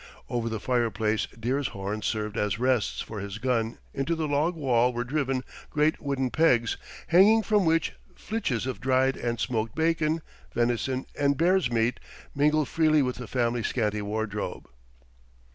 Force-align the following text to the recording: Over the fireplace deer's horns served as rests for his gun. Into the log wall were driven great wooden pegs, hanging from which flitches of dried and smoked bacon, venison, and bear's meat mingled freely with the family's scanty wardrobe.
Over 0.31 0.49
the 0.49 0.59
fireplace 0.59 1.27
deer's 1.39 1.67
horns 1.67 2.07
served 2.07 2.35
as 2.35 2.57
rests 2.57 3.01
for 3.01 3.19
his 3.19 3.37
gun. 3.37 3.77
Into 3.93 4.15
the 4.15 4.27
log 4.27 4.55
wall 4.55 4.93
were 4.93 5.03
driven 5.03 5.43
great 5.69 6.01
wooden 6.01 6.31
pegs, 6.31 6.75
hanging 7.09 7.43
from 7.43 7.65
which 7.65 7.93
flitches 8.15 8.65
of 8.65 8.81
dried 8.81 9.15
and 9.15 9.39
smoked 9.39 9.75
bacon, 9.75 10.23
venison, 10.55 11.05
and 11.15 11.37
bear's 11.37 11.71
meat 11.71 11.99
mingled 12.33 12.67
freely 12.67 13.03
with 13.03 13.17
the 13.17 13.27
family's 13.27 13.67
scanty 13.67 14.01
wardrobe. 14.01 14.67